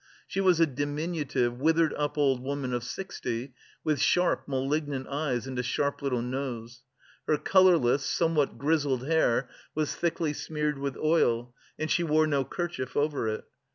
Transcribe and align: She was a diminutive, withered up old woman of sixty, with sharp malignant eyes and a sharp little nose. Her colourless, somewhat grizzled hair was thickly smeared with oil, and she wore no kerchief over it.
She 0.25 0.41
was 0.41 0.59
a 0.59 0.65
diminutive, 0.65 1.59
withered 1.59 1.93
up 1.93 2.17
old 2.17 2.39
woman 2.43 2.73
of 2.73 2.83
sixty, 2.83 3.53
with 3.83 3.99
sharp 4.01 4.47
malignant 4.47 5.05
eyes 5.07 5.45
and 5.45 5.59
a 5.59 5.61
sharp 5.61 6.01
little 6.01 6.23
nose. 6.23 6.81
Her 7.27 7.37
colourless, 7.37 8.03
somewhat 8.03 8.57
grizzled 8.57 9.05
hair 9.05 9.47
was 9.75 9.93
thickly 9.95 10.33
smeared 10.33 10.79
with 10.79 10.97
oil, 10.97 11.53
and 11.77 11.91
she 11.91 12.03
wore 12.03 12.25
no 12.25 12.43
kerchief 12.43 12.97
over 12.97 13.27
it. 13.27 13.43